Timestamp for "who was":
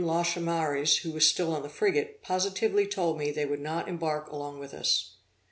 1.03-1.27